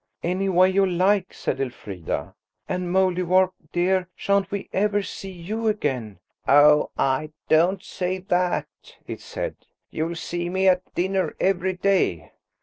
"Any 0.23 0.49
way 0.49 0.71
you 0.71 0.83
like," 0.83 1.31
said 1.31 1.61
Elfrida. 1.61 2.33
"And 2.67 2.89
Mouldiwarp, 2.91 3.51
dear, 3.71 4.09
shan't 4.15 4.49
we 4.49 4.67
ever 4.73 5.03
see 5.03 5.29
you 5.29 5.67
again?" 5.67 6.17
"Oh, 6.47 6.89
I 6.97 7.33
don't 7.49 7.83
say 7.83 8.17
that," 8.17 8.65
it 9.05 9.21
said. 9.21 9.57
"You'll 9.91 10.15
see 10.15 10.49
me 10.49 10.67
at 10.67 10.95
dinner 10.95 11.35
every 11.39 11.73
day." 11.73 12.31